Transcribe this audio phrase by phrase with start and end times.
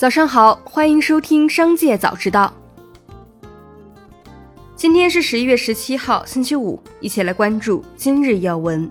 [0.00, 2.50] 早上好，欢迎收听《商界早知道》。
[4.74, 8.90] 今天是十一月十七号，星期五，一起来关注今日要闻。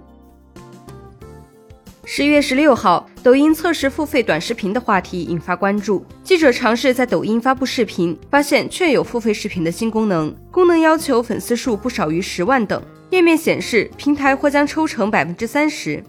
[2.06, 6.06] 十月十六号，抖音测试付费短视频的话题引发关注。
[6.24, 12.80] 记者尝试在抖音发布视频，发现确有付费视频的新功能，功能要求粉丝数不少于十万等。
[13.10, 16.04] 页面显示，平台或将抽成百分之三十。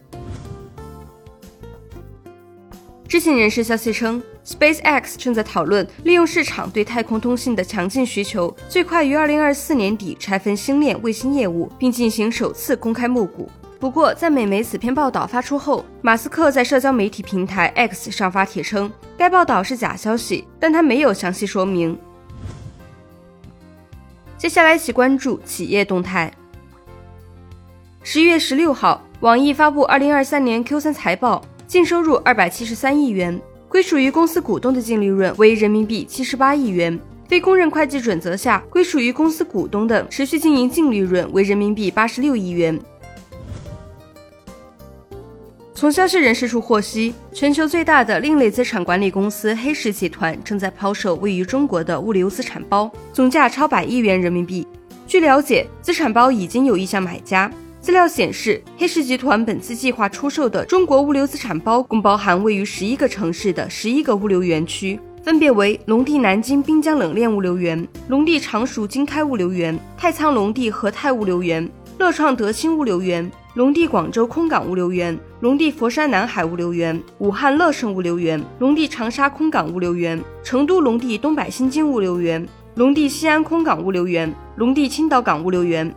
[3.11, 13.51] 知情人士消息称，SpaceX 正在讨论利用市场对太空通信的强劲需求，最快于二零二四年底拆分星链卫星业务，并进行首次公开募股。
[13.81, 21.99] 不过，在美媒此篇报道发出后，马斯克在社交媒体平台 X 上发帖称，该报道是假消息，但他没有详细说明。
[24.39, 26.33] 接下来一起关注企业动态。
[28.05, 31.43] 十一月十六号，网易发布二零二三年 Q 三财报。
[31.71, 36.99] 净收入二百七十三亿元，归属于公司股东的净利润为人民币七十八亿元。
[37.29, 42.77] 非公认会计准则下，归属于公司股东的持续经营净利润为人民币八十六亿元。
[45.73, 54.67] 从消息人士处获悉，全球最大的另类资产管理公司黑石集团正在抛售位于中国的物流资产包，总价超百亿元人民币。
[55.07, 57.49] 据了解，资产包已经有意向买家。
[57.81, 71.67] 资料显示，黑石集团本次计划出售的中国物流资产包共包含位于十一个城市的十一个物流园区，分别为龙地南京滨江冷链物流园、龙地常熟经开物流园、太仓龙地和泰物流园、
[71.99, 85.91] 乐创德兴物流园、龙地广州空港物流园、龙地佛山南海物流园、武汉乐盛物流园、龙地长沙空港物流园、成都龙地东百新京物流园、龙地西安空港物流园、龙地青岛港物流园。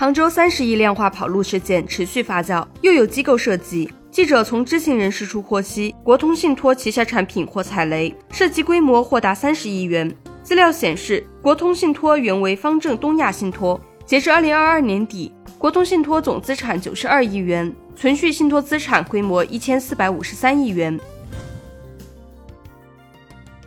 [0.00, 3.92] 杭州三十亿量化跑路事件持续发酵，又有机构涉及。
[4.10, 10.10] 记者从知情人士处获悉，国通信托旗下产品或踩雷，涉及规模或达三十亿元。
[10.42, 20.98] 资料显示，国通信托原为方正东亚信托，截至二零二二年底，国通信托总资产九十二亿元，存续信托资产规模一千四百五十三亿元。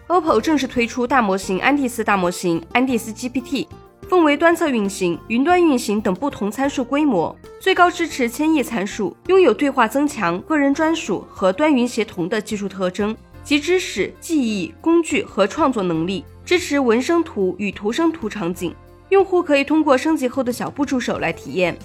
[0.07, 3.67] OPPO 正式推出大模型安第斯大模型安第斯 GPT。
[4.13, 18.71] 分为端侧运行、云端运行等不同参数规模，最高支持千亿参数，拥有对话增强、个人专属和端云协同的技术特征及知识、记忆、工具和创作能力，支持文生图与图生图场景。
[19.09, 21.75] 用户可以通过升级后的小步助手来体验。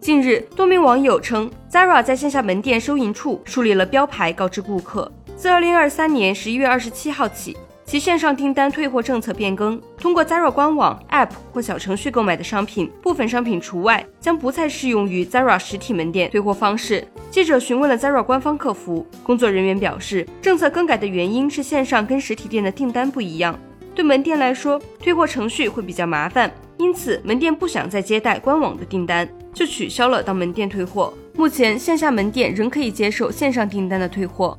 [0.00, 7.54] 近日，多名网友称，Zara 在线下门店收银处树立了标牌，告知顾客，自二零二三年十一月二十七号起。
[7.88, 17.02] 其线上订单退货政策变更，通过 Zara 官网、App 或小程序购买的商品，部分商品除外，将不再适用于 Zara 实体门店退货方式。
[17.30, 23.58] 记者询问了 Zara 官方客服，工作人员表示，政策更改的原因是线上跟实体店的订单不一样，
[23.94, 31.14] 对门店来说，退货程序会比较麻烦，因此门店不想再接待官网的订单，就取消了到门店退货。
[31.34, 34.58] 目前线下门店仍可以接受线上订单的退货。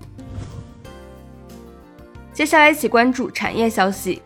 [2.39, 4.21] 接下来一起关注产业消息。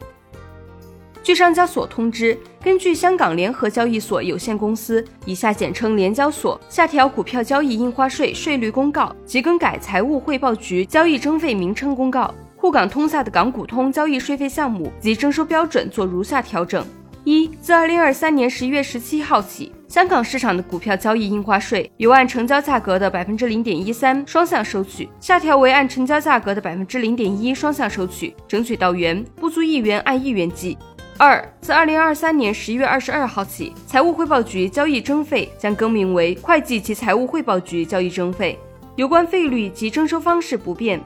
[1.23, 16.85] 据上交所通知，根据香港联合交易所有限公司（以下简称联交所）下调股票交易印花税税率公告及更改财务汇报局交易征费名称公告，沪港通下的港股通交易税费项目及征收标准做如下调整：
[17.23, 19.72] 一、自二零二三年十一月十七号起。
[19.93, 30.75] 香港市场的股票交易印花税由按成交价格的百分之零点一三双向收取，下调为按成交价格的百分之零点一双向收取，整取到元，不足一元按一元计。
[31.19, 38.57] 二，自二零二三年十一月二十二号起，财务汇报局交易征费将更名为会计及财务汇报局交易征费，
[38.95, 40.99] 有关费率及征收方式不变。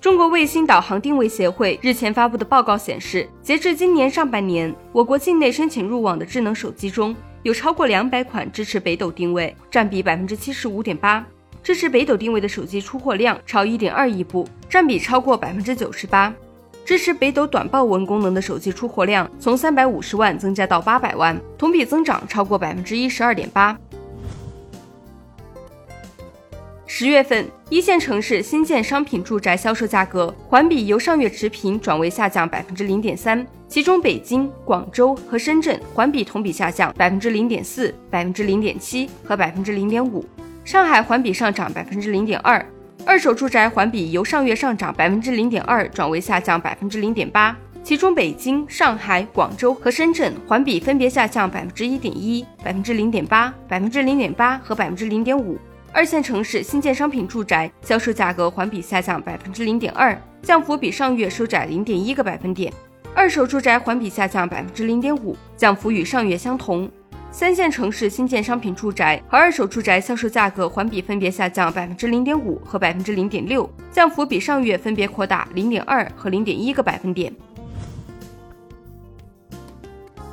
[0.00, 11.26] 中国卫星导航定位协会日前发布的报告显示，截至今年上半年，我国境内申请入网的智能手机中有超过两百款支持北斗定位，占比百分之七十五点八。
[11.64, 16.32] 支持北斗定位的手机出货量超一点二亿部，占比超过百分之九十八。
[16.84, 23.76] 支持北斗短报文功能的手机出货量从三百五十万增加到八百万，同比增长超过百分之一十二点八。
[27.00, 40.24] 十月份，一线城市新建商品住宅销售价格环比由上月持平转为下降百分之零点三，其中北京、广州和深圳环比同比下降百分之零点四、百分之零点七和百分之零点五，
[40.64, 42.60] 上海环比上涨百分之零点二。
[43.06, 55.56] 二手住宅环比由上月上涨百分之零点二转为下降百分之零点八，其中北京、上海、广州和深圳环比分别下降百分之一点一、百分之零点八、百分之零点八和百分之零点五。
[55.92, 62.72] 二线城市新建商品住宅销售价格环比下降百分之零点二，降幅比上月收窄零点一个百分点。
[63.14, 66.88] 二手住宅环比下降百分之零点五，降幅与上月相同。
[67.30, 77.32] 三线城市新建商品住宅和二手住宅销售价格环比分别下降百分之零点五和百分之零点六，降幅比上月分别扩大零点二和零点一个百分点。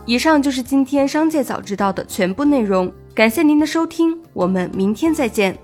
[0.07, 5.57] 以上就是今天商界早知道的全部内容，感谢您的收听，我们明天再见。